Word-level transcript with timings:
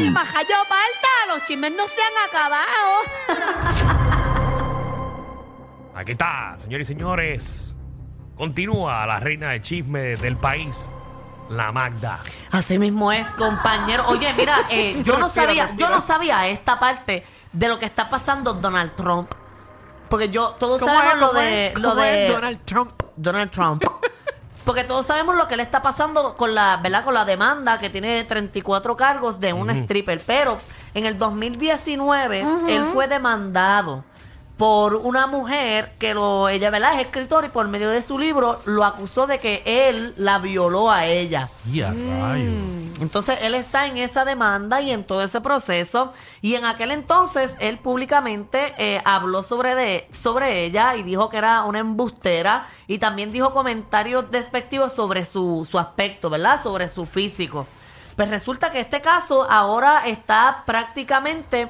Majayo 0.00 0.56
falta, 0.68 1.08
los 1.28 1.46
chismes 1.46 1.72
no 1.76 1.86
se 1.88 1.94
han 2.02 2.28
acabado. 2.28 4.02
Aquí 5.94 6.12
está, 6.12 6.56
señores 6.58 6.88
y 6.88 6.92
señores. 6.94 7.74
Continúa 8.36 9.04
la 9.06 9.20
reina 9.20 9.50
de 9.50 9.60
chisme 9.60 10.16
del 10.16 10.36
país, 10.36 10.90
la 11.50 11.70
Magda. 11.70 12.18
Así 12.50 12.78
mismo 12.78 13.12
es, 13.12 13.26
compañero. 13.34 14.04
Oye, 14.08 14.32
mira, 14.36 14.56
eh, 14.70 15.00
yo 15.04 15.18
no 15.18 15.28
sabía, 15.28 15.74
yo 15.76 15.88
no 15.90 16.00
sabía 16.00 16.48
esta 16.48 16.78
parte 16.78 17.24
de 17.52 17.68
lo 17.68 17.78
que 17.78 17.84
está 17.86 18.08
pasando 18.08 18.54
Donald 18.54 18.94
Trump. 18.96 19.30
Porque 20.08 20.28
yo, 20.30 20.50
todos 20.58 20.80
¿Cómo 20.80 20.92
sabemos 20.92 21.20
lo 21.20 21.28
¿Cómo 21.28 21.40
de, 21.40 21.66
es? 21.68 21.78
lo 21.78 21.88
¿Cómo 21.90 22.00
de 22.02 22.26
es 22.26 22.32
Donald 22.34 22.62
Trump? 22.64 22.92
Donald 23.16 23.50
Trump. 23.50 23.84
Porque 24.64 24.84
todos 24.84 25.06
sabemos 25.06 25.34
lo 25.36 25.48
que 25.48 25.56
le 25.56 25.62
está 25.62 25.82
pasando 25.82 26.36
con 26.36 26.54
la, 26.54 26.78
¿verdad? 26.82 27.04
Con 27.04 27.14
la 27.14 27.24
demanda 27.24 27.78
que 27.78 27.90
tiene 27.90 28.22
34 28.24 28.96
cargos 28.96 29.40
de 29.40 29.52
una 29.52 29.72
stripper. 29.72 30.22
Pero 30.24 30.58
en 30.94 31.06
el 31.06 31.18
2019 31.18 32.44
él 32.68 32.84
fue 32.84 33.08
demandado 33.08 34.04
por 34.62 34.94
una 34.94 35.26
mujer 35.26 35.90
que 35.98 36.14
lo, 36.14 36.48
ella, 36.48 36.70
¿verdad? 36.70 36.94
Es 36.94 37.06
escritora 37.06 37.48
y 37.48 37.50
por 37.50 37.66
medio 37.66 37.90
de 37.90 38.00
su 38.00 38.16
libro 38.16 38.60
lo 38.64 38.84
acusó 38.84 39.26
de 39.26 39.40
que 39.40 39.60
él 39.66 40.14
la 40.16 40.38
violó 40.38 40.88
a 40.88 41.04
ella. 41.04 41.50
Y 41.68 41.80
a 41.80 41.88
rayos. 41.88 42.54
Entonces 43.00 43.40
él 43.42 43.56
está 43.56 43.88
en 43.88 43.96
esa 43.96 44.24
demanda 44.24 44.80
y 44.80 44.92
en 44.92 45.02
todo 45.02 45.24
ese 45.24 45.40
proceso. 45.40 46.12
Y 46.42 46.54
en 46.54 46.64
aquel 46.64 46.92
entonces 46.92 47.56
él 47.58 47.80
públicamente 47.80 48.72
eh, 48.78 49.02
habló 49.04 49.42
sobre, 49.42 49.74
de, 49.74 50.08
sobre 50.12 50.64
ella 50.64 50.94
y 50.94 51.02
dijo 51.02 51.28
que 51.28 51.38
era 51.38 51.64
una 51.64 51.80
embustera. 51.80 52.68
Y 52.86 52.98
también 52.98 53.32
dijo 53.32 53.52
comentarios 53.52 54.30
despectivos 54.30 54.92
sobre 54.92 55.26
su, 55.26 55.66
su 55.68 55.76
aspecto, 55.76 56.30
¿verdad? 56.30 56.62
Sobre 56.62 56.88
su 56.88 57.04
físico. 57.04 57.66
Pues 58.14 58.30
resulta 58.30 58.70
que 58.70 58.78
este 58.78 59.00
caso 59.00 59.44
ahora 59.50 60.06
está 60.06 60.62
prácticamente 60.64 61.68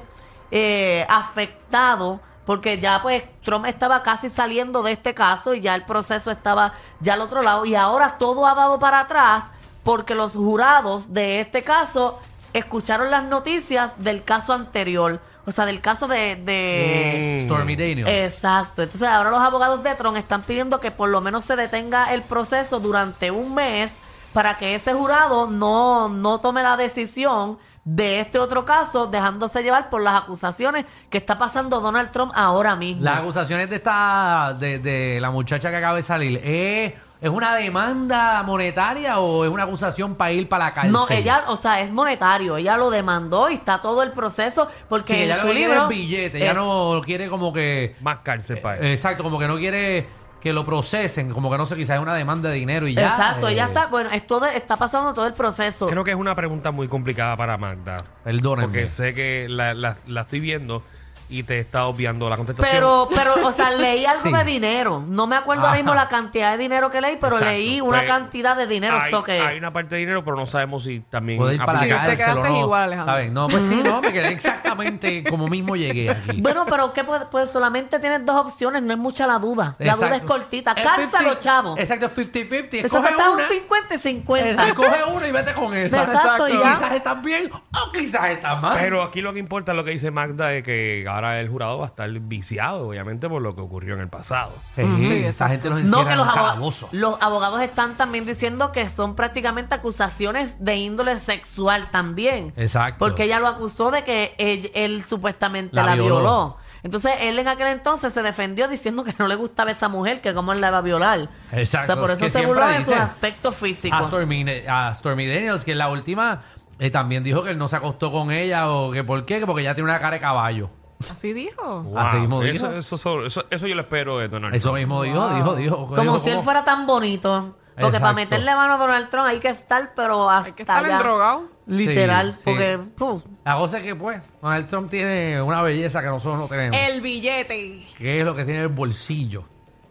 eh, 0.51 1.07
afectado 1.09 2.21
porque 2.45 2.77
ya 2.79 3.01
pues 3.01 3.23
Trump 3.43 3.65
estaba 3.65 4.03
casi 4.03 4.29
saliendo 4.29 4.83
de 4.83 4.91
este 4.93 5.13
caso 5.13 5.53
y 5.53 5.61
ya 5.61 5.75
el 5.75 5.85
proceso 5.85 6.29
estaba 6.31 6.73
ya 6.99 7.13
al 7.13 7.21
otro 7.21 7.41
lado 7.41 7.65
y 7.65 7.75
ahora 7.75 8.17
todo 8.17 8.45
ha 8.47 8.53
dado 8.55 8.79
para 8.79 8.99
atrás 9.01 9.51
porque 9.83 10.15
los 10.15 10.33
jurados 10.35 11.13
de 11.13 11.39
este 11.41 11.61
caso 11.63 12.19
escucharon 12.53 13.09
las 13.11 13.23
noticias 13.23 13.95
del 14.03 14.23
caso 14.23 14.53
anterior, 14.53 15.19
o 15.45 15.51
sea, 15.51 15.65
del 15.65 15.81
caso 15.81 16.07
de... 16.07 16.35
de- 16.35 17.39
Mm. 17.41 17.45
Stormy 17.45 17.75
Daniels. 17.75 18.07
Exacto, 18.09 18.83
entonces 18.83 19.07
ahora 19.07 19.29
los 19.29 19.41
abogados 19.41 19.81
de 19.83 19.95
Trump 19.95 20.17
están 20.17 20.43
pidiendo 20.43 20.79
que 20.79 20.91
por 20.91 21.09
lo 21.09 21.19
menos 21.21 21.43
se 21.45 21.55
detenga 21.55 22.13
el 22.13 22.21
proceso 22.21 22.79
durante 22.79 23.31
un 23.31 23.53
mes 23.55 23.99
para 24.33 24.57
que 24.57 24.75
ese 24.75 24.93
jurado 24.93 25.47
no, 25.47 26.09
no 26.09 26.39
tome 26.39 26.61
la 26.63 26.77
decisión 26.77 27.57
de 27.85 28.21
este 28.21 28.39
otro 28.39 28.63
caso, 28.63 29.07
dejándose 29.07 29.61
llevar 29.61 29.89
por 29.89 30.01
las 30.01 30.21
acusaciones 30.21 30.85
que 31.09 31.17
está 31.17 31.37
pasando 31.37 31.81
Donald 31.81 32.11
Trump 32.11 32.31
ahora 32.35 32.75
mismo. 32.77 33.03
Las 33.03 33.19
acusaciones 33.19 33.69
de 33.69 33.75
esta, 33.75 34.55
de, 34.57 34.79
de 34.79 35.19
la 35.19 35.31
muchacha 35.31 35.69
que 35.69 35.75
acaba 35.75 35.97
de 35.97 36.03
salir, 36.03 36.39
¿es, 36.43 36.93
¿es 37.19 37.29
una 37.29 37.53
demanda 37.55 38.41
monetaria 38.43 39.19
o 39.19 39.43
es 39.43 39.51
una 39.51 39.63
acusación 39.63 40.15
para 40.15 40.31
ir 40.31 40.47
para 40.47 40.65
la 40.65 40.73
cárcel? 40.73 40.93
No, 40.93 41.05
ella, 41.09 41.43
o 41.47 41.57
sea, 41.57 41.81
es 41.81 41.91
monetario. 41.91 42.55
Ella 42.55 42.77
lo 42.77 42.89
demandó 42.89 43.49
y 43.49 43.55
está 43.55 43.81
todo 43.81 44.01
el 44.01 44.11
proceso 44.13 44.69
porque 44.87 45.13
Sí, 45.13 45.19
en 45.19 45.25
ella 45.25 45.35
lo 45.35 45.41
su 45.41 45.47
que 45.47 45.53
quiere 45.53 45.67
libro 45.73 45.83
es 45.83 45.89
billete, 45.89 46.37
ella 46.37 46.51
es- 46.51 46.55
no 46.55 47.01
quiere 47.03 47.27
como 47.29 47.51
que... 47.51 47.97
Más 47.99 48.19
cárcel 48.23 48.59
para 48.59 48.77
él. 48.77 48.85
Exacto, 48.93 49.23
como 49.23 49.37
que 49.37 49.47
no 49.49 49.57
quiere 49.57 50.07
que 50.43 50.51
lo 50.51 50.65
procesen, 50.65 51.31
como 51.31 51.49
que 51.49 51.57
no 51.57 51.65
sé, 51.65 51.77
quizás 51.77 51.95
es 51.95 52.01
una 52.01 52.13
demanda 52.15 52.49
de 52.49 52.55
dinero 52.55 52.85
y 52.85 52.95
ya. 52.95 53.11
Exacto, 53.11 53.47
eh, 53.47 53.53
ella 53.53 53.67
está, 53.67 53.87
bueno, 53.87 54.09
es 54.11 54.27
todo- 54.27 54.45
está 54.45 54.75
pasando 54.75 55.13
todo 55.13 55.25
el 55.25 55.31
proceso. 55.33 55.87
Creo 55.87 56.03
que 56.03 56.11
es 56.11 56.17
una 56.17 56.35
pregunta 56.35 56.69
muy 56.71 56.89
complicada 56.89 57.37
para 57.37 57.57
Magda. 57.57 58.03
Perdónenme. 58.25 58.67
Porque 58.67 58.89
sé 58.89 59.13
que 59.13 59.47
la, 59.49 59.73
la- 59.73 59.95
la 60.05 60.21
estoy 60.21 60.41
viendo 60.41 60.83
y 61.29 61.43
te 61.43 61.59
está 61.59 61.85
obviando 61.85 62.29
la 62.29 62.37
contestación. 62.37 62.75
Pero, 62.75 63.07
pero, 63.13 63.35
o 63.47 63.51
sea, 63.51 63.69
leí 63.77 64.05
algo 64.05 64.23
Sí. 64.23 64.31
de 64.33 64.43
dinero. 64.43 65.03
No 65.07 65.27
me 65.27 65.35
acuerdo 65.35 65.63
ahora 65.65 65.75
mismo 65.77 65.91
Ajá. 65.93 66.03
la 66.03 66.09
cantidad 66.09 66.51
de 66.51 66.57
dinero 66.57 66.89
que 66.91 67.01
leí, 67.01 67.17
pero 67.19 67.33
Exacto. 67.37 67.45
leí 67.53 67.81
una 67.81 67.99
Pues, 67.99 68.09
cantidad 68.11 68.55
de 68.55 68.67
dinero. 68.67 68.99
hay, 68.99 69.11
so 69.11 69.23
que- 69.23 69.39
hay 69.39 69.57
una 69.57 69.71
parte 69.73 69.95
de 69.95 69.99
dinero, 70.01 70.23
pero 70.23 70.35
no 70.35 70.45
sabemos 70.45 70.83
si 70.83 70.99
también 71.09 71.39
Puede 71.39 71.55
ir 71.55 71.63
para 71.63 71.79
aplica. 71.79 71.95
Sí, 72.05 72.11
te 72.11 72.17
cárcel 72.17 72.37
o 72.37 72.41
quedaste 72.41 72.49
no. 72.53 72.61
igual, 72.63 72.83
Alejandro. 72.83 73.13
¿Saben? 73.13 73.33
No, 73.33 73.47
pues 73.47 73.69
sí, 73.69 73.81
no, 73.83 74.01
me 74.01 74.13
quedé 74.13 74.27
exactamente 74.31 75.23
como 75.29 75.47
mismo 75.47 75.75
llegué 75.75 76.09
aquí. 76.09 76.41
Bueno, 76.41 76.65
pero 76.69 76.93
¿qué 76.93 77.03
puede? 77.03 77.25
Pues 77.27 77.49
solamente 77.51 77.99
tienes 77.99 78.25
dos 78.25 78.35
opciones, 78.35 78.81
no 78.83 78.93
es 78.93 78.99
mucha 78.99 79.25
la 79.27 79.39
duda. 79.39 79.75
La 79.79 79.95
duda 79.95 80.07
es 80.07 80.11
Exacto. 80.13 80.27
cortita. 80.33 80.71
Es 80.73 80.83
Cálzalo, 80.83 81.09
50 81.29 81.39
chavo. 81.39 81.75
Exacto, 81.77 82.09
50-50. 82.09 82.77
Eso 82.77 82.85
Escoge 82.87 83.09
está 83.09 83.29
un 83.29 83.35
una. 83.35 83.47
50 83.47 83.95
y 83.95 83.97
50. 83.99 84.67
Escoge 84.67 85.03
una 85.11 85.27
y 85.27 85.31
vete 85.31 85.53
con 85.53 85.73
esa. 85.75 86.03
Exacto, 86.03 86.47
y 86.49 86.53
ya. 86.53 86.73
Quizás 86.73 86.91
estás 86.93 87.21
bien 87.21 87.49
o 87.51 87.91
quizás 87.91 88.29
estás 88.29 88.61
mal. 88.61 88.77
Pero 88.79 89.03
aquí 89.03 89.21
lo 89.21 89.33
que 89.33 89.39
importa 89.39 89.71
es 89.71 89.75
lo 89.75 89.83
que 89.83 89.91
dice 89.91 90.11
Magda 90.11 90.53
es 90.53 90.63
que 90.63 91.03
ahora 91.13 91.39
el 91.39 91.49
jurado 91.49 91.77
va 91.79 91.85
a 91.85 91.87
estar 91.87 92.09
viciado, 92.09 92.87
obviamente, 92.87 93.27
por 93.29 93.41
lo 93.41 93.55
que 93.55 93.61
ocurrió 93.61 93.93
en 93.95 94.01
el 94.01 94.09
pasado. 94.09 94.53
Sí, 94.75 94.83
Sí, 94.97 95.23
esa 95.25 95.47
gente 95.49 95.69
los 95.69 95.79
encierra 95.79 96.01
No, 96.01 96.05
que 96.07 96.11
en 96.13 96.17
los, 96.17 96.27
un 96.27 96.31
aboga- 96.33 96.47
calabozo. 96.49 96.89
los 96.91 97.21
abogados 97.21 97.61
están 97.61 97.95
también 97.95 98.25
diciendo 98.25 98.71
que 98.71 98.89
son 98.89 99.15
prácticamente 99.15 99.75
acusaciones 99.75 100.57
de 100.63 100.75
índole 100.75 101.19
sexual 101.19 101.89
también. 101.91 102.53
Exacto. 102.57 102.97
Porque 102.99 103.23
ella 103.23 103.39
lo 103.39 103.47
acusó 103.47 103.91
de 103.91 104.03
que 104.03 104.35
él, 104.37 104.71
él 104.75 105.03
supuestamente 105.03 105.75
la, 105.75 105.83
La 105.85 105.93
violó. 105.95 106.15
violó. 106.19 106.57
Entonces 106.83 107.13
él 107.21 107.39
en 107.39 107.47
aquel 107.47 107.67
entonces 107.67 108.11
se 108.11 108.21
defendió 108.23 108.67
diciendo 108.67 109.05
que 109.05 109.15
no 109.17 109.27
le 109.27 109.35
gustaba 109.35 109.71
esa 109.71 109.87
mujer, 109.87 110.19
que 110.19 110.33
cómo 110.33 110.51
él 110.51 110.59
la 110.59 110.67
iba 110.67 110.79
a 110.79 110.81
violar. 110.81 111.29
Exacto, 111.53 111.93
O 111.93 111.95
sea, 111.95 112.01
por 112.01 112.11
eso 112.11 112.19
que 112.19 112.25
se 112.25 112.39
siempre 112.39 112.53
burló 112.53 112.67
de 112.67 112.75
sus 112.75 112.87
dicen 112.87 112.99
aspectos 113.01 113.55
físicos. 113.55 113.97
a 113.99 114.03
Stormy, 114.03 114.45
a 114.67 114.93
Stormy 114.93 115.25
Daniels, 115.27 115.63
que 115.63 115.71
en 115.71 115.77
la 115.77 115.87
última 115.89 116.41
eh, 116.79 116.91
también 116.91 117.23
dijo 117.23 117.41
que 117.41 117.51
él 117.51 117.57
no 117.57 117.69
se 117.69 117.77
acostó 117.77 118.11
con 118.11 118.31
ella 118.31 118.69
o 118.69 118.91
que 118.91 119.01
por 119.05 119.23
qué, 119.25 119.39
que 119.39 119.45
porque 119.45 119.61
ella 119.61 119.75
tiene 119.75 119.89
una 119.89 119.99
cara 119.99 120.15
de 120.15 120.19
caballo. 120.19 120.69
Así 121.11 121.33
dijo. 121.33 121.85
Así 121.97 122.17
mismo 122.17 122.41
eso, 122.43 122.67
dijo. 122.67 122.79
eso, 122.79 122.95
eso, 122.95 123.25
eso- 123.25 123.45
eso 123.49 123.67
yo 123.67 123.75
lo 123.75 123.81
espero 123.81 124.17
de 124.19 124.27
Donald 124.27 124.55
Eso 124.55 124.69
Trump. 124.69 124.77
mismo 124.79 125.03
dijo, 125.03 125.29
dijo, 125.35 125.55
dijo. 125.55 125.87
Como 125.87 126.01
dijo 126.01 126.19
si 126.19 126.29
él 126.31 126.39
fuera 126.41 126.63
tan 126.63 126.85
bonito. 126.87 127.57
Porque 127.75 127.99
para 127.99 128.11
Exacto. 128.11 128.15
meterle 128.35 128.55
mano 128.55 128.73
a 128.75 128.77
Donald 128.77 129.09
Trump 129.09 129.25
hay 129.25 129.39
que 129.39 129.47
estar, 129.47 129.93
pero 129.95 130.29
hasta 130.29 130.49
Hay 130.49 130.53
que 130.53 130.61
estar 130.61 130.85
allá. 130.85 130.95
endrogado. 130.97 131.43
Literal. 131.65 132.33
Sí, 132.33 132.37
sí. 132.37 132.43
porque, 132.45 132.79
uf, 132.99 133.23
La 133.43 133.55
cosa 133.55 133.77
es 133.79 133.83
que, 133.83 133.95
pues, 133.95 134.21
Donald 134.43 134.67
Trump 134.67 134.89
tiene 134.91 135.41
una 135.41 135.61
belleza 135.63 136.01
que 136.01 136.07
nosotros 136.07 136.37
no 136.39 136.47
tenemos. 136.47 136.77
El 136.77 137.01
billete. 137.01 137.87
Que 137.97 138.19
es 138.19 138.25
lo 138.25 138.35
que 138.35 138.45
tiene 138.45 138.61
el 138.61 138.67
bolsillo. 138.67 139.45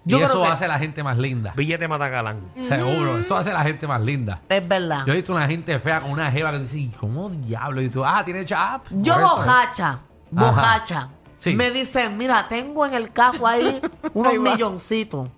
Yo 0.04 0.16
y 0.16 0.20
creo 0.20 0.26
eso 0.32 0.42
que- 0.42 0.48
hace 0.48 0.64
a 0.66 0.68
la 0.68 0.78
gente 0.78 1.02
más 1.02 1.18
linda. 1.18 1.54
Billete 1.56 1.88
mata 1.88 2.08
galán. 2.08 2.52
Seguro. 2.68 3.18
Eso 3.18 3.36
hace 3.36 3.50
a 3.50 3.54
la 3.54 3.62
gente 3.64 3.86
más 3.88 4.00
linda. 4.00 4.40
es 4.48 4.68
verdad. 4.68 5.04
Yo 5.06 5.12
he 5.12 5.16
visto 5.16 5.32
una 5.32 5.48
gente 5.48 5.76
fea 5.80 6.00
con 6.00 6.10
una 6.12 6.30
jeva 6.30 6.52
que 6.52 6.58
dice, 6.60 6.78
"¿Y 6.78 6.88
¿cómo 6.88 7.30
diablo? 7.30 7.80
Y 7.82 7.88
tú, 7.88 8.04
ah, 8.04 8.22
tiene 8.24 8.44
chap. 8.44 8.84
Yo 8.90 9.14
eso. 9.18 9.44
Bojacha. 10.32 11.08
Sí. 11.38 11.54
Me 11.54 11.70
dicen, 11.70 12.16
mira, 12.16 12.46
tengo 12.48 12.86
en 12.86 12.94
el 12.94 13.12
cajo 13.12 13.46
ahí 13.46 13.80
unos 14.14 14.32
Ahí 14.32 14.38
va. 14.38 14.52
milloncitos. 14.52 15.28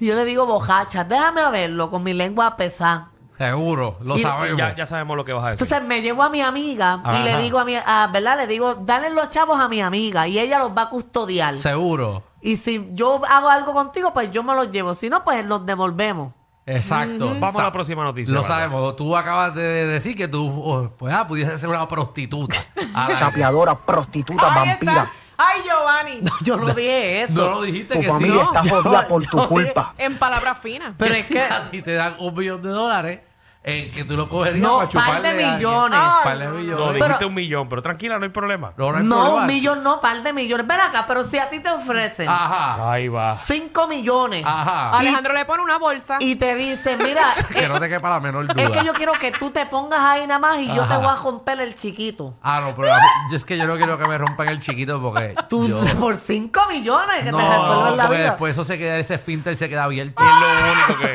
Y 0.00 0.06
yo 0.06 0.16
le 0.16 0.24
digo, 0.24 0.44
bojacha, 0.46 1.04
déjame 1.04 1.48
verlo 1.50 1.90
con 1.90 2.02
mi 2.02 2.12
lengua 2.12 2.56
pesada. 2.56 3.08
Seguro, 3.38 3.96
lo 4.02 4.16
Y- 4.16 4.22
sabemos. 4.22 4.58
Ya, 4.58 4.74
ya 4.76 4.86
sabemos 4.86 5.16
lo 5.16 5.24
que 5.24 5.32
vas 5.32 5.44
a 5.44 5.50
decir. 5.50 5.62
Entonces 5.64 5.86
me 5.88 6.02
llevo 6.02 6.22
a 6.22 6.28
mi 6.30 6.42
amiga 6.42 7.00
y 7.04 7.08
Ajá. 7.08 7.18
le 7.20 7.36
digo 7.42 7.58
a 7.58 7.64
mi, 7.64 7.74
a, 7.76 8.08
¿verdad? 8.12 8.36
Le 8.36 8.46
digo, 8.46 8.74
dale 8.74 9.10
los 9.10 9.28
chavos 9.30 9.58
a 9.60 9.68
mi 9.68 9.80
amiga 9.80 10.26
y 10.28 10.38
ella 10.38 10.58
los 10.58 10.70
va 10.76 10.82
a 10.82 10.90
custodiar. 10.90 11.56
Seguro. 11.56 12.22
Y 12.40 12.56
si 12.56 12.88
yo 12.92 13.20
hago 13.28 13.48
algo 13.48 13.72
contigo, 13.72 14.12
pues 14.12 14.30
yo 14.32 14.42
me 14.42 14.54
los 14.54 14.70
llevo. 14.70 14.94
Si 14.94 15.08
no, 15.08 15.22
pues 15.24 15.44
los 15.46 15.64
devolvemos. 15.64 16.32
Exacto. 16.66 17.34
Vamos 17.40 17.56
a 17.56 17.62
la 17.64 17.72
próxima 17.72 18.04
noticia. 18.04 18.32
Lo 18.34 18.44
sabemos. 18.44 18.94
Tú 18.96 19.16
acabas 19.16 19.54
de 19.54 19.86
decir 19.86 20.16
que 20.16 20.28
tú, 20.28 20.48
oh, 20.48 20.90
pues, 20.96 21.12
ah, 21.12 21.26
pudiese 21.26 21.58
ser 21.58 21.68
una 21.68 21.86
prostituta. 21.88 22.56
A 22.94 23.08
la- 23.10 23.18
Chapeadora, 23.18 23.74
prostituta, 23.78 24.46
Ahí 24.62 24.68
vampira. 24.70 24.92
está. 24.92 25.12
Ay, 25.38 25.62
Giovanni. 25.64 26.20
Yo 26.42 26.56
no 26.56 26.66
dije 26.72 27.22
eso. 27.22 27.32
no 27.34 27.50
lo 27.50 27.62
dijiste 27.62 27.94
Tu 27.94 28.00
que 28.02 28.06
familia 28.08 28.42
sí. 28.42 28.48
está 28.54 28.62
jodida 28.82 29.08
por 29.08 29.24
tu 29.24 29.36
yo- 29.38 29.48
culpa. 29.48 29.94
En 29.98 30.16
palabras 30.16 30.58
finas. 30.58 30.94
Pero 30.96 31.14
es 31.14 31.26
que- 31.28 31.40
a 31.40 31.64
ti 31.70 31.82
te 31.82 31.94
dan 31.94 32.14
un 32.20 32.34
millón 32.34 32.62
de 32.62 32.68
dólares, 32.68 33.20
eh, 33.64 33.92
que 33.94 34.04
tú 34.04 34.16
lo 34.16 34.28
cogerías 34.28 34.60
No, 34.60 34.78
para 34.78 34.90
par 34.90 35.04
chuparle 35.04 35.20
de 35.22 35.28
a 35.28 35.30
alguien. 35.52 35.54
millones. 35.56 35.98
Par 36.24 36.38
de 36.38 36.48
millones. 36.48 36.78
No, 36.78 36.92
Pero- 36.92 37.04
dijiste 37.06 37.24
un 37.26 37.34
millón, 37.34 37.68
pero 37.68 37.80
tranquila, 37.82 38.18
no 38.18 38.24
hay 38.24 38.30
problema. 38.30 38.72
No, 38.76 38.90
no 38.90 38.98
hay 38.98 39.04
No, 39.04 39.16
problema. 39.16 39.40
un 39.42 39.46
millón 39.46 39.82
no, 39.84 40.00
par 40.00 40.20
de 40.22 40.32
millones. 40.32 40.66
Ven 40.66 40.80
acá, 40.80 41.04
pero 41.06 41.22
si 41.22 41.38
a 41.38 41.48
ti 41.48 41.60
te 41.60 41.70
ofrecen 41.70 42.28
Ajá. 42.28 42.90
Ahí 42.92 43.06
va. 43.08 43.34
cinco 43.36 43.86
millones 43.86 44.42
Ajá. 44.44 44.90
Alejandro 44.98 45.32
le 45.32 45.44
pone 45.44 45.62
una 45.62 45.78
bolsa. 45.78 46.16
y 46.20 46.34
te 46.36 46.54
dicen, 46.56 46.98
mira, 47.02 47.22
que 47.54 47.68
no 47.68 47.78
te 47.78 47.88
quepa 47.88 48.10
la 48.10 48.18
menor 48.20 48.48
duda. 48.48 48.62
es 48.62 48.70
que 48.70 48.84
yo 48.84 48.92
quiero 48.94 49.12
que 49.12 49.30
tú 49.30 49.50
te 49.50 49.64
pongas 49.66 50.00
ahí 50.00 50.26
nada 50.26 50.40
más 50.40 50.58
y 50.58 50.66
yo 50.66 50.74
te 50.74 50.80
Ajá. 50.94 50.98
voy 50.98 51.06
a 51.08 51.16
romper 51.16 51.60
el 51.60 51.74
chiquito. 51.76 52.34
Ah, 52.42 52.60
no, 52.60 52.74
pero 52.74 52.92
a 52.92 52.96
mí- 52.96 53.02
yo 53.30 53.36
es 53.36 53.44
que 53.44 53.56
yo 53.56 53.66
no 53.66 53.76
quiero 53.76 53.96
que 53.96 54.06
me 54.08 54.18
rompan 54.18 54.48
el 54.48 54.58
chiquito 54.60 55.00
porque. 55.00 55.34
Tú 55.48 55.68
yo- 55.68 55.78
por 56.00 56.16
cinco 56.16 56.62
millones 56.68 57.22
que 57.24 57.30
no, 57.30 57.38
te 57.38 57.44
resuelven 57.48 57.96
la 57.96 58.02
porque 58.06 58.18
vida. 58.18 58.28
después 58.30 58.52
eso 58.52 58.64
se 58.64 58.76
queda, 58.76 58.96
ese 58.98 59.18
finter 59.18 59.56
se 59.56 59.68
queda 59.68 59.84
abierto. 59.84 60.20
Es 60.22 60.30
lo 60.30 60.72
único 60.72 60.98
que. 61.00 61.12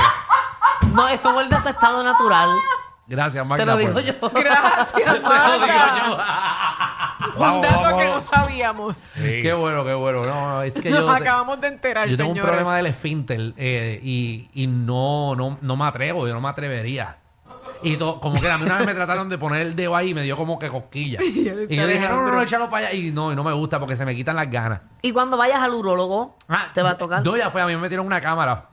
No, 0.94 1.08
eso 1.08 1.32
vuelve 1.34 1.56
a 1.56 1.60
ese 1.60 1.70
estado 1.70 2.04
natural. 2.04 2.50
Gracias, 3.08 3.46
Magda. 3.46 3.64
Te 3.64 3.72
lo 3.72 3.78
digo 3.78 3.94
por- 3.94 4.04
yo. 4.04 4.14
Gracias, 4.44 4.94
Te 4.94 5.06
lo 5.06 5.14
digo 5.14 5.30
Magda. 5.30 5.98
yo. 6.08 6.14
Un 7.36 7.40
Vamos, 7.40 7.62
dato 7.62 7.82
vamos, 7.82 7.98
que 8.00 8.04
no 8.06 8.10
vamos. 8.12 8.24
sabíamos. 8.26 8.98
Sí. 8.98 9.42
Qué 9.42 9.54
bueno, 9.54 9.86
qué 9.86 9.94
bueno. 9.94 10.26
No, 10.26 10.50
no, 10.56 10.62
es 10.64 10.74
que 10.74 10.90
Nos 10.90 11.00
yo. 11.00 11.14
te- 11.14 11.22
acabamos 11.22 11.62
de 11.62 11.68
enterar, 11.68 12.08
Yo 12.08 12.18
tengo 12.18 12.32
un 12.32 12.36
señores. 12.36 12.50
problema 12.52 12.76
del 12.76 12.88
esfínter 12.88 13.54
eh, 13.58 14.00
y, 14.04 14.50
y 14.54 14.68
no, 14.68 15.36
no, 15.36 15.58
no 15.62 15.76
me 15.76 15.86
atrevo, 15.86 16.28
yo 16.28 16.34
no 16.34 16.42
me 16.42 16.50
atrevería. 16.50 17.18
Y 17.84 17.96
to- 17.96 18.20
como 18.20 18.40
que 18.42 18.50
a 18.50 18.58
mí 18.58 18.64
una 18.66 18.78
vez 18.80 18.88
me 18.88 18.94
trataron 18.96 19.30
de 19.30 19.38
poner 19.38 19.62
el 19.62 19.76
dedo 19.76 19.96
ahí 19.96 20.10
y 20.10 20.14
me 20.16 20.24
dio 20.24 20.36
como 20.36 20.58
que 20.58 20.68
cosquilla. 20.68 21.20
Y 21.24 21.48
él 21.48 21.60
y 21.60 21.64
está 21.64 21.76
yo 21.76 21.88
dije, 21.88 22.00
no, 22.00 22.08
no, 22.08 22.14
no, 22.16 22.18
Alejandro. 22.22 22.42
échalo 22.42 22.70
para 22.70 22.88
allá. 22.88 22.98
Y 22.98 23.12
no, 23.12 23.32
y 23.32 23.36
no 23.36 23.44
me 23.44 23.54
gusta 23.54 23.80
porque 23.80 23.96
se 23.96 24.04
me 24.04 24.16
quitan 24.16 24.36
las 24.36 24.50
ganas. 24.50 24.82
Y 25.04 25.12
cuando 25.12 25.38
vayas 25.38 25.62
al 25.62 25.74
urólogo, 25.76 26.36
Ah, 26.50 26.66
te 26.74 26.82
va 26.82 26.92
a 26.92 26.98
tocar. 26.98 27.24
No, 27.24 27.38
ya 27.38 27.50
fue, 27.52 27.62
a 27.62 27.66
mí 27.68 27.74
me 27.76 27.82
metieron 27.82 28.06
una 28.06 28.20
cámara. 28.20 28.70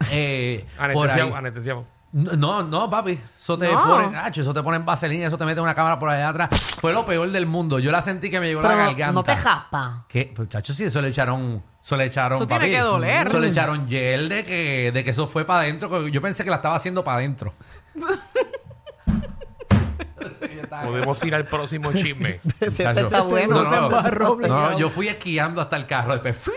Eh, 0.12 0.66
por 0.76 0.84
ahí. 0.84 0.92
Anestesiado, 0.96 1.36
anestesiado. 1.36 1.86
No, 2.12 2.62
no, 2.62 2.88
papi. 2.88 3.18
Eso 3.40 3.58
te 3.58 3.72
No. 3.72 3.82
ponen, 3.88 4.14
ah, 4.14 4.30
eso 4.32 4.54
te 4.54 4.62
ponen 4.62 4.84
vaselina, 4.84 5.26
eso 5.26 5.36
te 5.36 5.44
mete 5.44 5.60
una 5.60 5.74
cámara 5.74 5.98
por 5.98 6.08
allá 6.08 6.28
atrás. 6.28 6.48
Fue 6.80 6.92
lo 6.92 7.04
peor 7.04 7.28
del 7.32 7.46
mundo. 7.46 7.80
Yo 7.80 7.90
la 7.90 8.02
sentí 8.02 8.30
que 8.30 8.38
me 8.38 8.46
llegó 8.46 8.62
Pero 8.62 8.74
la 8.74 8.80
no, 8.82 8.86
garganta. 8.90 9.12
no 9.12 9.22
te 9.24 9.34
jaspa. 9.34 10.04
¿Qué? 10.08 10.32
Pues, 10.34 10.48
chacho, 10.48 10.72
sí, 10.72 10.84
eso 10.84 11.00
le 11.00 11.08
echaron. 11.08 11.60
Eso 11.82 11.96
le 11.96 12.04
echaron. 12.04 12.36
Eso 12.38 12.46
tiene 12.46 12.60
papi, 12.66 12.70
que 12.72 12.80
doler. 12.80 13.26
Eso 13.26 13.40
le 13.40 13.48
echaron 13.48 13.88
gel 13.88 14.28
de 14.28 14.44
que, 14.44 14.92
de 14.92 15.02
que 15.04 15.10
eso 15.10 15.26
fue 15.26 15.44
para 15.44 15.60
adentro. 15.60 16.06
Yo 16.06 16.22
pensé 16.22 16.44
que 16.44 16.50
la 16.50 16.56
estaba 16.56 16.76
haciendo 16.76 17.02
para 17.02 17.18
adentro. 17.18 17.52
Podemos 20.84 21.22
ir 21.24 21.34
al 21.34 21.46
próximo 21.46 21.92
chisme. 21.92 22.40
Ese 22.60 22.82
Chacho. 22.82 23.00
está 23.06 23.22
bueno. 23.22 23.62
No, 23.62 23.70
se 23.70 23.76
no, 23.76 23.90
no, 23.90 24.30
obligado. 24.30 24.78
yo 24.78 24.88
fui 24.90 25.08
esquiando 25.08 25.60
hasta 25.60 25.76
el 25.76 25.86
carro. 25.86 26.16
Después, 26.18 26.50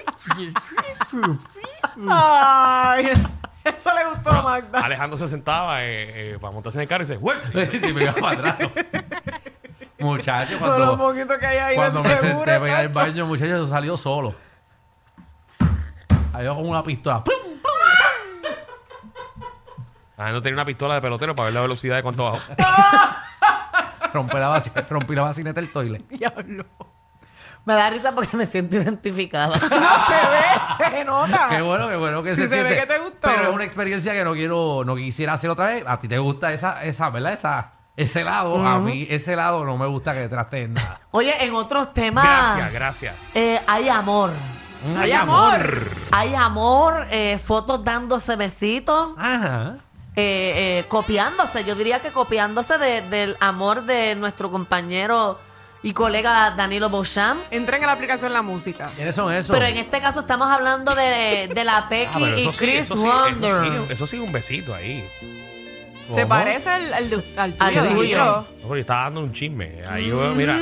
Ay, 2.09 3.09
eso 3.63 3.93
le 3.95 4.05
gustó 4.05 4.29
a 4.31 4.41
Magda. 4.41 4.79
Alejandro 4.79 5.17
se 5.17 5.27
sentaba 5.27 5.83
eh, 5.83 6.33
eh, 6.33 6.37
para 6.39 6.51
montarse 6.53 6.77
en 6.79 6.83
el 6.83 6.87
carro 6.87 7.03
y 7.03 7.07
se 7.07 7.17
¡Uy! 7.17 7.33
sí, 7.71 7.93
me 7.93 8.03
iba 8.03 8.13
para 8.13 8.51
atrás. 8.51 8.55
Muchacho, 9.99 10.59
Con 10.59 10.67
lo 10.79 10.97
cuando, 10.97 11.39
que 11.39 11.45
hay 11.47 11.57
ahí 11.57 11.75
cuando 11.75 12.03
me 12.03 12.15
senté 12.17 12.59
para 12.59 12.67
ir 12.67 12.73
al 12.75 12.89
baño, 12.89 13.25
muchacho, 13.25 13.55
eso 13.55 13.67
salió 13.67 13.97
solo. 13.97 14.35
Ahí 16.33 16.47
con 16.47 16.69
una 16.69 16.83
pistola. 16.83 17.23
¡Pum! 17.23 17.33
Ah, 20.19 20.31
no 20.31 20.41
tenía 20.41 20.55
una 20.55 20.65
pistola 20.65 20.95
de 20.95 21.01
pelotero 21.01 21.35
para 21.35 21.45
ver 21.45 21.53
la 21.55 21.61
velocidad 21.61 21.95
de 21.95 22.03
cuánto 22.03 22.23
bajó. 22.23 22.39
Rompí 24.13 24.37
la, 24.37 24.49
vaci- 24.55 24.87
rompí 24.87 25.15
la 25.15 25.23
vacineta 25.23 25.59
del 25.61 25.71
toile. 25.71 26.03
Diablo. 26.09 26.65
Me 27.67 27.73
da 27.73 27.89
risa 27.89 28.15
porque 28.15 28.37
me 28.37 28.47
siento 28.47 28.77
identificada. 28.77 29.49
No 29.59 30.07
se 30.07 30.89
ve, 30.89 30.95
se 30.99 31.03
nota. 31.05 31.49
Qué 31.49 31.61
bueno, 31.61 31.89
qué 31.89 31.97
bueno 31.97 32.23
que 32.23 32.33
Sí 32.35 32.43
se, 32.43 32.47
se 32.49 32.63
ve 32.63 32.69
siente. 32.69 32.87
que 32.87 32.93
te 32.93 32.99
gustó. 32.99 33.27
Pero 33.27 33.41
es 33.43 33.49
una 33.49 33.65
experiencia 33.65 34.13
que 34.13 34.23
no 34.23 34.31
quiero, 34.33 34.83
no 34.85 34.95
quisiera 34.95 35.33
hacer 35.33 35.49
otra 35.49 35.67
vez. 35.67 35.83
A 35.85 35.99
ti 35.99 36.07
te 36.07 36.17
gusta 36.17 36.53
esa, 36.53 36.83
esa, 36.85 37.09
¿verdad? 37.09 37.33
Esa, 37.33 37.71
ese 37.97 38.23
lado. 38.23 38.65
A 38.65 38.79
mí, 38.79 39.05
ese 39.09 39.35
lado 39.35 39.65
no 39.65 39.75
me 39.77 39.85
gusta 39.85 40.13
que 40.13 40.29
traste 40.29 40.63
en 40.63 40.75
nada. 40.75 41.01
Oye, 41.11 41.33
en 41.43 41.53
otros 41.55 41.93
temas. 41.93 42.23
Gracias, 42.25 42.73
gracias. 42.73 43.15
eh, 43.33 43.59
hay 43.67 43.89
amor. 43.89 44.31
Hay 44.97 45.11
amor. 45.11 45.89
Hay 46.11 46.35
amor, 46.35 47.05
eh, 47.11 47.37
fotos 47.43 47.83
dándose 47.83 48.35
besitos, 48.37 49.09
Ajá. 49.17 49.73
eh, 50.15 50.79
eh, 50.79 50.85
copiándose. 50.87 51.65
Yo 51.65 51.75
diría 51.75 51.99
que 51.99 52.11
copiándose 52.11 52.77
de- 52.77 53.01
del 53.01 53.35
amor 53.41 53.83
de 53.83 54.15
nuestro 54.15 54.49
compañero 54.51 55.37
y 55.87 55.93
colega 55.93 56.51
Danilo 56.51 56.89
Beauchamp. 56.89 57.39
Entren 57.49 57.81
a 57.83 57.87
la 57.87 57.93
aplicación 57.93 58.33
La 58.33 58.41
Música. 58.41 58.89
¿Quiénes 58.95 59.15
son 59.15 59.31
esos? 59.33 59.53
Pero 59.55 59.65
en 59.67 59.77
este 59.77 60.01
caso 60.01 60.19
estamos 60.19 60.49
hablando 60.49 60.93
de, 60.93 61.49
de 61.53 61.63
la 61.63 61.87
Pequi 61.87 62.09
Ah, 62.13 62.17
pero 62.19 62.37
y 62.37 62.41
eso 62.41 62.51
sí, 62.51 62.57
Chris 62.57 62.81
eso 62.81 62.97
sí, 62.97 63.03
Wonder. 63.05 63.49
eso 63.51 63.63
sí, 63.63 63.93
eso 63.93 64.07
sí, 64.07 64.19
un 64.19 64.31
besito 64.33 64.75
ahí. 64.75 65.07
Se 66.09 66.21
¿Cómo? 66.23 66.27
parece 66.29 66.69
al, 66.69 66.93
al, 66.93 67.09
de- 67.09 67.15
al 67.37 67.55
Al 67.59 67.73
tuyo, 67.73 67.81
tuyo. 67.83 68.17
Danilo. 68.17 68.47
No, 68.61 68.67
porque 68.67 68.81
estaba 68.81 69.03
dando 69.03 69.21
un 69.21 69.31
chisme. 69.31 69.83
Ahí 69.89 70.07
yo, 70.09 70.17
mira. 70.35 70.57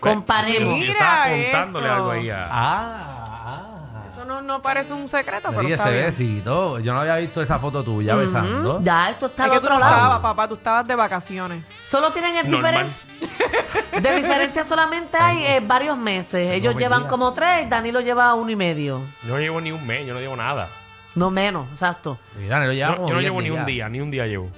Comparemos. 0.00 0.78
Yo 0.80 0.92
estaba 0.92 1.26
Mira 1.26 1.42
contándole 1.42 1.86
esto. 1.86 1.96
algo 1.96 2.10
ahí 2.10 2.30
a. 2.30 2.46
Ah, 2.50 3.24
ah. 3.46 4.04
Eso 4.10 4.24
no, 4.24 4.42
no 4.42 4.60
parece 4.62 4.92
un 4.92 5.08
secreto, 5.08 5.50
pero 5.54 5.68
está 5.68 5.84
ese 5.84 5.92
bien. 5.92 6.06
besito. 6.06 6.78
Yo 6.80 6.92
no 6.94 7.00
había 7.00 7.16
visto 7.16 7.42
esa 7.42 7.58
foto 7.58 7.82
tuya 7.84 8.14
besando. 8.16 8.80
Ya, 8.82 9.10
esto 9.10 9.26
está 9.26 9.44
Es 9.44 9.50
al 9.50 9.54
que 9.54 9.60
tú 9.60 9.66
otro 9.66 9.74
no 9.74 9.80
lado. 9.80 9.94
estabas, 9.96 10.18
papá, 10.20 10.48
tú 10.48 10.54
estabas 10.54 10.86
de 10.86 10.94
vacaciones. 10.96 11.64
Solo 11.86 12.10
tienen 12.12 12.36
el 12.36 12.50
Normal. 12.50 12.72
diferencia. 12.86 13.19
De 14.00 14.14
diferencia 14.14 14.64
solamente 14.64 15.16
hay 15.18 15.44
eh, 15.44 15.60
varios 15.60 15.96
meses. 15.98 16.52
Ellos 16.52 16.74
me 16.74 16.80
llevan 16.80 17.00
digas. 17.00 17.10
como 17.10 17.32
tres, 17.32 17.68
Danilo 17.68 18.00
lleva 18.00 18.34
uno 18.34 18.50
y 18.50 18.56
medio. 18.56 19.00
Yo 19.26 19.34
no 19.34 19.38
llevo 19.40 19.60
ni 19.60 19.72
un 19.72 19.86
mes, 19.86 20.06
yo 20.06 20.14
no 20.14 20.20
llevo 20.20 20.36
nada. 20.36 20.68
No 21.14 21.30
menos, 21.30 21.66
exacto. 21.72 22.18
Mira, 22.38 22.72
Yo, 22.72 22.96
no 22.96 23.20
llevo 23.20 23.42
ni 23.42 23.50
un 23.50 23.64
día, 23.66 23.88
ni 23.88 24.00
un 24.00 24.10
día 24.10 24.26
llevo. 24.26 24.50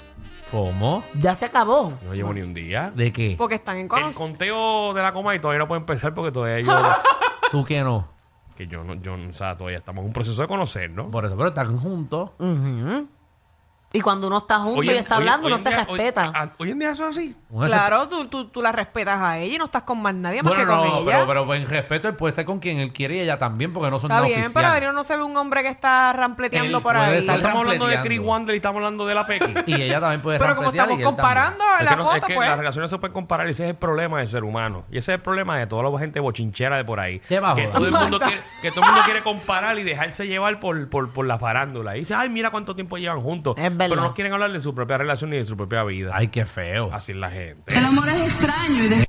¿Cómo? 0.50 1.02
Ya 1.14 1.34
se 1.34 1.46
acabó. 1.46 1.94
No 2.04 2.14
llevo 2.14 2.34
ni 2.34 2.42
un 2.42 2.52
día. 2.52 2.92
¿De 2.94 3.10
qué? 3.10 3.36
Porque 3.38 3.54
están 3.54 3.76
en 3.76 3.82
El 3.84 3.88
conocimiento. 3.88 4.18
conteo 4.18 4.92
de 4.92 5.00
la 5.00 5.12
coma 5.14 5.34
y 5.34 5.38
todavía 5.40 5.60
no 5.60 5.66
puede 5.68 5.80
empezar 5.80 6.12
porque 6.12 6.30
todavía 6.30 6.60
yo. 6.60 6.96
¿Tú 7.50 7.64
qué 7.64 7.80
no? 7.80 8.12
que 8.54 8.66
yo 8.66 8.84
no, 8.84 8.94
yo, 8.96 9.16
no- 9.16 9.30
o 9.30 9.32
sea, 9.32 9.56
todavía 9.56 9.78
estamos 9.78 10.02
en 10.02 10.08
un 10.08 10.12
proceso 10.12 10.42
de 10.42 10.46
conocernos. 10.46 11.10
Por 11.10 11.24
eso, 11.24 11.34
pero 11.38 11.48
están 11.48 11.74
juntos. 11.78 12.32
Ujú. 12.38 13.08
Y 13.94 14.00
cuando 14.00 14.26
uno 14.28 14.38
está 14.38 14.58
junto 14.60 14.82
y 14.82 14.88
está 14.90 15.16
hablando, 15.16 15.46
hoy 15.46 15.52
no 15.52 15.58
en 15.58 15.62
se 15.62 15.68
día- 15.70 15.86
hoy- 15.88 15.98
respeta. 15.98 16.50
Hoy 16.58 16.70
en 16.70 16.78
día 16.78 16.90
eso 16.92 17.08
es 17.08 17.16
así. 17.16 17.36
Claro, 17.66 18.08
tú, 18.08 18.26
tú, 18.28 18.46
tú 18.48 18.62
la 18.62 18.72
respetas 18.72 19.20
a 19.20 19.38
ella 19.38 19.54
y 19.56 19.58
no 19.58 19.66
estás 19.66 19.82
con 19.82 20.00
más 20.00 20.14
nadie 20.14 20.42
más 20.42 20.54
Bueno, 20.54 20.60
que 20.64 20.66
con 20.78 20.88
no, 20.88 20.98
ella. 21.10 21.26
pero, 21.26 21.46
pero 21.46 21.54
en 21.54 21.66
respeto 21.68 22.08
él 22.08 22.14
puede 22.16 22.30
estar 22.30 22.46
con 22.46 22.58
quien 22.58 22.78
él 22.78 22.92
quiere 22.92 23.16
y 23.16 23.20
ella 23.20 23.38
también, 23.38 23.72
porque 23.74 23.90
no 23.90 23.98
son 23.98 24.10
Está 24.10 24.14
nada 24.22 24.26
bien, 24.26 24.40
oficial. 24.40 24.54
pero 24.62 24.72
Adriano 24.72 24.92
no 24.94 25.04
se 25.04 25.16
ve 25.16 25.22
un 25.22 25.36
hombre 25.36 25.62
que 25.62 25.68
está 25.68 26.12
rampleteando 26.14 26.78
Él 26.78 26.82
por 26.82 26.94
puede 26.94 27.04
ahí. 27.06 27.18
estar 27.18 27.36
Estamos 27.36 27.58
hablando 27.58 27.86
de 27.86 27.94
rampleteando. 27.96 28.08
Chris 28.08 28.20
Wander 28.20 28.54
y 28.54 28.56
estamos 28.56 28.76
hablando 28.78 29.06
de 29.06 29.14
la 29.14 29.26
Pequi. 29.26 29.54
Y 29.66 29.74
ella 29.82 30.00
también 30.00 30.22
puede 30.22 30.38
Pero 30.38 30.56
como 30.56 30.68
y 30.68 30.70
estamos 30.72 30.98
él 30.98 31.04
comparando 31.04 31.64
Es 31.78 31.84
la 31.84 31.90
que, 31.90 31.96
no- 31.96 32.04
foto, 32.04 32.16
es 32.16 32.24
que 32.24 32.34
pues. 32.34 32.48
las 32.48 32.58
relaciones 32.58 32.90
se 32.90 32.98
pueden 32.98 33.12
comparar 33.12 33.46
y 33.48 33.50
ese 33.50 33.64
es 33.64 33.70
el 33.70 33.76
problema 33.76 34.18
del 34.20 34.28
ser 34.28 34.44
humano. 34.44 34.84
Y 34.90 34.96
ese 34.98 35.12
es 35.12 35.16
el 35.18 35.22
problema 35.22 35.58
de 35.58 35.66
toda 35.66 35.82
la 35.82 35.98
gente 35.98 36.20
bochinchera 36.20 36.78
de 36.78 36.84
por 36.86 37.00
ahí. 37.00 37.20
¿Qué 37.28 37.38
va, 37.40 37.54
que, 37.54 37.66
todo 37.68 37.84
el 37.86 37.92
mundo 37.92 38.18
quiere, 38.18 38.42
que 38.62 38.70
todo 38.70 38.80
el 38.80 38.86
mundo 38.86 39.02
quiere 39.04 39.22
comparar 39.22 39.78
y 39.78 39.82
dejarse 39.82 40.26
llevar 40.26 40.58
por, 40.60 40.88
por, 40.88 41.12
por 41.12 41.26
la 41.26 41.38
farándula. 41.38 41.94
Y 41.96 42.00
dice, 42.00 42.14
ay, 42.14 42.30
mira 42.30 42.50
cuánto 42.50 42.74
tiempo 42.74 42.96
llevan 42.96 43.20
juntos. 43.20 43.56
Es 43.58 43.76
verdad. 43.82 43.96
Pero 43.96 44.08
no 44.08 44.14
quieren 44.14 44.32
hablar 44.32 44.52
de 44.52 44.60
su 44.60 44.74
propia 44.74 44.98
relación 44.98 45.30
ni 45.30 45.36
de 45.36 45.44
su 45.44 45.56
propia 45.56 45.82
vida. 45.84 46.10
Ay, 46.14 46.28
qué 46.28 46.44
feo. 46.46 46.90
Así 46.92 47.12
es 47.12 47.18
la 47.18 47.30
gente. 47.30 47.76
El 47.76 47.84
amor 47.84 48.08
es 48.08 48.22
extraño 48.22 48.82
y 48.84 48.88
de- 48.88 49.06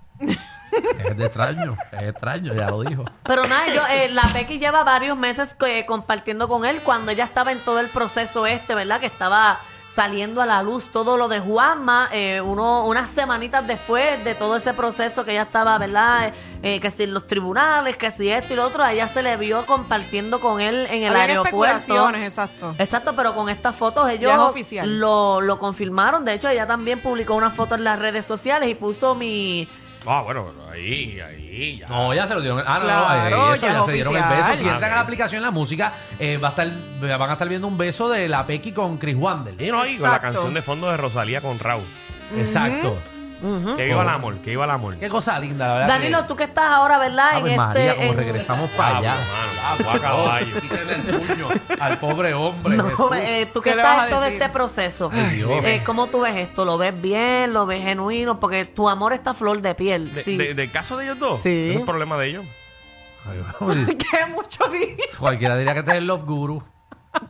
Es 1.07 1.17
de 1.17 1.25
extraño, 1.25 1.77
es 1.91 2.09
extraño, 2.09 2.53
ya 2.55 2.67
lo 2.69 2.81
dijo. 2.81 3.05
Pero 3.23 3.45
nada, 3.47 3.67
yo, 3.73 3.81
eh, 3.91 4.09
la 4.09 4.23
Becky 4.33 4.57
lleva 4.57 4.83
varios 4.83 5.15
meses 5.17 5.55
eh, 5.67 5.85
compartiendo 5.85 6.47
con 6.47 6.65
él 6.65 6.79
cuando 6.83 7.11
ella 7.11 7.25
estaba 7.25 7.51
en 7.51 7.59
todo 7.59 7.79
el 7.79 7.89
proceso 7.89 8.47
este, 8.47 8.73
¿verdad? 8.73 8.99
Que 8.99 9.05
estaba 9.05 9.59
saliendo 9.93 10.41
a 10.41 10.45
la 10.45 10.63
luz 10.63 10.89
todo 10.91 11.17
lo 11.17 11.27
de 11.27 11.39
Juanma, 11.39 12.09
eh, 12.11 12.41
uno, 12.41 12.85
unas 12.85 13.09
semanitas 13.09 13.65
después 13.67 14.23
de 14.23 14.33
todo 14.33 14.55
ese 14.55 14.73
proceso 14.73 15.23
que 15.23 15.31
ella 15.31 15.43
estaba, 15.43 15.77
¿verdad? 15.77 16.33
Eh, 16.63 16.79
que 16.79 16.89
si 16.89 17.03
en 17.03 17.13
los 17.13 17.27
tribunales, 17.27 17.95
que 17.97 18.11
si 18.11 18.29
esto 18.29 18.53
y 18.53 18.55
lo 18.55 18.65
otro, 18.65 18.83
a 18.83 18.91
ella 18.91 19.07
se 19.07 19.21
le 19.21 19.37
vio 19.37 19.65
compartiendo 19.67 20.39
con 20.39 20.59
él 20.61 20.87
en 20.89 21.03
el 21.03 21.15
Habían 21.15 21.37
aeropuerto. 21.37 22.09
exacto. 22.15 22.73
Exacto, 22.79 23.15
pero 23.15 23.35
con 23.35 23.49
estas 23.49 23.75
fotos 23.75 24.09
ellos 24.09 24.33
oficial. 24.39 24.99
Lo, 24.99 25.41
lo 25.41 25.59
confirmaron. 25.59 26.25
De 26.25 26.33
hecho, 26.33 26.49
ella 26.49 26.65
también 26.65 26.99
publicó 26.99 27.35
una 27.35 27.51
foto 27.51 27.75
en 27.75 27.83
las 27.83 27.99
redes 27.99 28.25
sociales 28.25 28.69
y 28.69 28.75
puso 28.75 29.13
mi... 29.13 29.67
Ah, 30.05 30.21
bueno, 30.21 30.51
ahí, 30.71 31.19
ahí, 31.19 31.77
ya. 31.79 31.87
No, 31.87 32.13
ya 32.13 32.27
se 32.27 32.33
lo 32.35 32.41
dieron. 32.41 32.63
Ah, 32.65 32.79
no, 32.79 32.85
Claro, 32.85 33.37
no, 33.37 33.51
eh, 33.51 33.55
eso, 33.55 33.65
ya 33.67 33.73
ya, 33.73 33.79
es 33.79 33.85
se 33.85 33.91
dieron 33.93 34.15
el 34.15 34.21
oficial. 34.21 34.47
beso. 34.51 34.63
Si 34.63 34.67
entran 34.69 34.91
a 34.91 34.95
la 34.95 35.01
aplicación 35.01 35.41
La 35.41 35.51
Música, 35.51 35.93
eh, 36.19 36.37
va 36.37 36.47
a 36.47 36.51
estar, 36.51 36.67
van 37.01 37.29
a 37.29 37.33
estar 37.33 37.47
viendo 37.49 37.67
un 37.67 37.77
beso 37.77 38.09
de 38.09 38.27
la 38.27 38.45
Pequi 38.45 38.71
con 38.71 38.97
Chris 38.97 39.15
Wander. 39.15 39.53
Y 39.61 39.71
no, 39.71 39.85
y 39.85 39.95
con 39.97 40.09
la 40.09 40.15
Exacto. 40.15 40.21
canción 40.21 40.53
de 40.53 40.61
fondo 40.61 40.89
de 40.91 40.97
Rosalía 40.97 41.41
con 41.41 41.57
Raúl. 41.59 41.85
Exacto. 42.37 42.97
Que 43.75 43.85
viva 43.85 44.01
el 44.03 44.09
amor, 44.09 44.37
que 44.37 44.49
viva 44.51 44.63
el 44.65 44.71
amor. 44.71 44.97
Qué 44.97 45.09
cosa 45.09 45.37
linda, 45.39 45.67
la 45.67 45.73
verdad. 45.73 45.87
Danilo, 45.89 46.21
que- 46.21 46.27
tú 46.29 46.35
que 46.37 46.43
estás 46.45 46.65
ahora, 46.65 46.97
¿verdad? 46.97 47.29
Ave 47.35 47.51
en 47.51 47.57
María, 47.57 47.91
este... 47.91 47.95
como 47.97 48.11
en- 48.11 48.17
regresamos 48.17 48.69
para 48.71 48.97
allá. 48.99 49.15
Vamos, 49.15 49.79
mano, 49.79 49.83
vamos 49.85 49.95
a 49.95 49.99
caballo. 50.07 50.61
Quítale 50.61 50.93
el 50.95 51.01
puño 51.01 51.47
al 51.79 51.97
pobre 51.99 52.33
hombre. 52.33 52.77
No, 52.77 52.85
Jesús. 52.89 53.11
eh, 53.17 53.49
tú 53.53 53.61
que 53.61 53.71
¿Qué 53.71 53.75
le 53.75 53.81
estás 53.81 53.99
a 53.99 54.03
en 54.05 54.09
todo 54.11 54.21
decir? 54.21 54.41
este 54.41 54.49
proceso, 54.53 55.09
Ay, 55.13 55.35
Dios. 55.35 55.51
eh, 55.65 55.81
¿cómo 55.85 56.07
tú 56.07 56.21
ves 56.21 56.35
esto? 56.37 56.63
¿Lo 56.63 56.77
ves 56.77 56.99
bien? 57.01 57.51
¿Lo 57.53 57.65
ves 57.65 57.83
genuino? 57.83 58.39
Porque 58.39 58.63
tu 58.65 58.87
amor 58.87 59.11
está 59.13 59.31
a 59.31 59.33
flor 59.33 59.61
de 59.61 59.75
piel. 59.75 60.13
De- 60.13 60.23
sí. 60.23 60.37
de- 60.37 60.53
¿Del 60.53 60.71
caso 60.71 60.95
de 60.97 61.03
ellos 61.05 61.19
dos? 61.19 61.41
Sí. 61.41 61.71
Es 61.71 61.77
el 61.79 61.85
problema 61.85 62.17
de 62.17 62.27
ellos. 62.27 62.45
Ay, 63.25 63.85
Que 63.97 64.25
mucho 64.33 64.65
dije. 64.69 64.97
Cualquiera 65.19 65.57
diría 65.57 65.73
que 65.73 65.79
este 65.79 65.91
es 65.91 65.97
el 65.97 66.07
Love 66.07 66.23
Guru. 66.25 66.63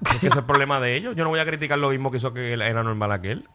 Es 0.06 0.10
que 0.12 0.18
ese 0.18 0.28
es 0.28 0.36
el 0.36 0.44
problema 0.46 0.80
de 0.80 0.96
ellos. 0.96 1.16
Yo 1.16 1.24
no 1.24 1.30
voy 1.32 1.40
a 1.40 1.46
criticar 1.46 1.78
lo 1.80 1.90
mismo 1.90 2.10
que 2.12 2.18
hizo 2.18 2.34
que 2.34 2.54
él 2.54 2.62
era 2.62 2.84
normal 2.84 3.12
aquel. 3.12 3.50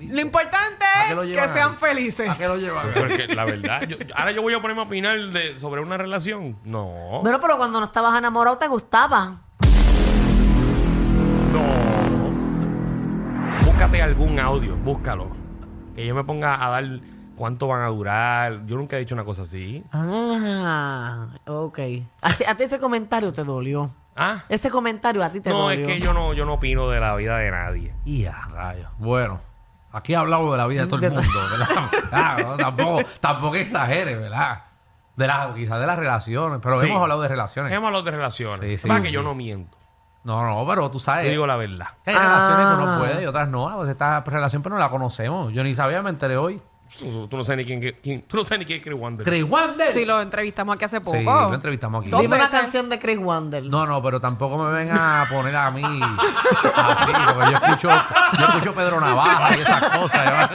Lo 0.00 0.20
importante 0.20 0.84
es 1.10 1.18
que 1.18 1.48
sean 1.48 1.70
ahí? 1.72 1.76
felices. 1.76 2.30
¿A 2.30 2.36
qué 2.38 2.48
lo 2.48 2.56
llevan? 2.56 2.86
Porque 2.94 3.26
la 3.28 3.44
verdad, 3.44 3.82
yo- 3.82 3.96
ahora 4.14 4.32
yo 4.32 4.42
voy 4.42 4.54
a 4.54 4.60
ponerme 4.60 4.82
a 4.82 4.86
opinar 4.86 5.18
de, 5.18 5.58
sobre 5.58 5.80
una 5.80 5.96
relación. 5.96 6.58
No. 6.64 7.20
Bueno, 7.22 7.38
pero 7.40 7.56
cuando 7.56 7.78
no 7.80 7.86
estabas 7.86 8.16
enamorado 8.18 8.58
te 8.58 8.68
gustaba. 8.68 9.42
No. 11.52 11.88
Búscate 13.66 14.02
algún 14.02 14.38
audio, 14.38 14.76
búscalo. 14.76 15.28
Que 15.94 16.06
yo 16.06 16.14
me 16.14 16.24
ponga 16.24 16.64
a 16.64 16.70
dar 16.70 16.84
cuánto 17.36 17.66
van 17.68 17.82
a 17.82 17.86
durar. 17.88 18.66
Yo 18.66 18.76
nunca 18.76 18.96
he 18.96 19.00
dicho 19.00 19.14
una 19.14 19.24
cosa 19.24 19.42
así. 19.42 19.82
Ah, 19.92 21.28
ok. 21.46 21.78
Así- 22.20 22.44
a 22.44 22.54
ti 22.56 22.64
ese 22.64 22.78
comentario 22.78 23.32
te 23.32 23.44
dolió. 23.44 23.90
Ah. 24.20 24.44
Ese 24.48 24.68
comentario 24.70 25.22
a 25.22 25.30
ti 25.30 25.40
te 25.40 25.50
No, 25.50 25.70
es 25.70 25.78
dolió. 25.80 25.94
que 25.94 26.00
yo 26.00 26.12
no, 26.12 26.32
yo 26.34 26.44
no 26.44 26.54
opino 26.54 26.88
de 26.90 26.98
la 27.00 27.14
vida 27.14 27.38
de 27.38 27.50
nadie. 27.52 27.94
Y 28.04 28.24
a 28.26 28.32
rayos. 28.50 28.88
Bueno, 28.98 29.40
aquí 29.92 30.12
he 30.12 30.16
hablado 30.16 30.50
de 30.52 30.58
la 30.58 30.66
vida 30.66 30.82
de 30.82 30.86
todo 30.88 31.04
el 31.06 31.12
mundo, 31.12 31.28
¿verdad? 31.50 31.68
Ah, 32.12 32.36
tampoco, 32.58 33.00
tampoco 33.20 33.56
exagere, 33.56 34.16
¿verdad? 34.16 34.62
De 35.16 35.26
las, 35.26 35.54
quizás 35.54 35.80
de 35.80 35.86
las 35.86 35.98
relaciones, 35.98 36.60
pero 36.62 36.78
Sí. 36.78 36.86
hemos 36.86 37.02
hablado 37.02 37.20
de 37.22 37.28
relaciones. 37.28 37.72
Hemos 37.72 37.88
hablado 37.88 38.04
de 38.04 38.10
relaciones. 38.12 38.60
Sí, 38.70 38.76
sí. 38.78 38.88
Para 38.88 39.02
que 39.02 39.10
yo 39.10 39.22
no 39.22 39.34
miento. 39.34 39.76
No, 40.24 40.44
no, 40.44 40.66
pero 40.68 40.90
tú 40.90 40.98
sabes. 41.00 41.24
Yo 41.24 41.30
digo 41.30 41.46
la 41.46 41.56
verdad. 41.56 41.88
hay 42.06 42.14
relaciones 42.14 42.56
que 42.66 42.72
Ah. 42.72 42.78
uno 42.82 42.98
puede 42.98 43.22
y 43.22 43.26
otras 43.26 43.48
no. 43.48 43.84
Esta 43.88 44.20
relación 44.20 44.62
pero 44.62 44.74
no 44.76 44.80
la 44.80 44.90
conocemos. 44.90 45.52
Yo 45.52 45.64
ni 45.64 45.74
sabía, 45.74 46.02
me 46.02 46.10
enteré 46.10 46.36
hoy. 46.36 46.60
Tú, 46.98 47.28
tú 47.28 47.36
no 47.36 47.44
sabes 47.44 47.58
ni 47.66 47.78
quién, 47.80 47.96
quién- 48.02 48.22
tú 48.22 48.36
no 48.38 48.44
sabes 48.44 48.60
ni 48.60 48.64
quién 48.64 48.78
es 48.78 48.84
Chris 48.84 48.98
Wander. 48.98 49.26
Chris 49.26 49.44
Wander. 49.48 49.92
Sí, 49.92 50.04
lo 50.04 50.22
entrevistamos 50.22 50.74
aquí 50.76 50.84
hace 50.86 51.00
poco. 51.00 51.18
Sí, 51.18 51.24
lo 51.24 51.54
entrevistamos 51.54 52.00
aquí. 52.02 52.10
Dime 52.10 52.26
una 52.36 52.44
veces. 52.44 52.60
canción 52.60 52.88
de 52.88 52.98
Chris 52.98 53.18
Wander. 53.18 53.62
No, 53.64 53.86
no, 53.86 54.02
pero 54.02 54.20
tampoco 54.20 54.56
me 54.58 54.70
ven 54.72 54.90
a 54.92 55.26
poner 55.30 55.54
a 55.54 55.70
mí 55.70 55.82
así, 55.84 57.12
porque 57.34 57.50
yo 57.52 57.56
escucho, 57.58 57.90
yo 58.38 58.44
escucho 58.46 58.74
Pedro 58.74 59.00
Navaja 59.00 59.56
y 59.56 59.60
esas 59.60 59.82
cosas. 59.90 60.50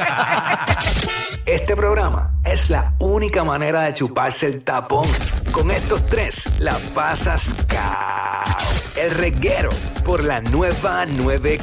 Este 1.46 1.76
programa 1.76 2.32
es 2.46 2.70
la 2.70 2.94
única 3.00 3.44
manera 3.44 3.82
de 3.82 3.94
chuparse 3.94 4.48
el 4.48 4.64
tapón. 4.64 5.06
Con 5.52 5.70
estos 5.72 6.08
tres 6.08 6.50
la 6.60 6.76
pasas 6.96 7.54
cao. 7.68 8.44
El 8.96 9.12
reguero 9.12 9.70
por 10.06 10.24
la 10.24 10.40
nueva 10.42 11.06
9. 11.06 11.60